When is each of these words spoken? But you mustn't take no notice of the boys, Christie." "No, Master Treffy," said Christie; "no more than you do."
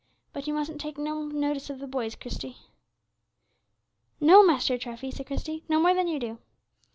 But 0.33 0.47
you 0.47 0.53
mustn't 0.55 0.81
take 0.81 0.97
no 0.97 1.25
notice 1.25 1.69
of 1.69 1.77
the 1.77 1.85
boys, 1.85 2.15
Christie." 2.15 2.57
"No, 4.19 4.43
Master 4.43 4.75
Treffy," 4.75 5.11
said 5.11 5.27
Christie; 5.27 5.63
"no 5.69 5.79
more 5.79 5.93
than 5.93 6.07
you 6.07 6.17
do." 6.17 6.39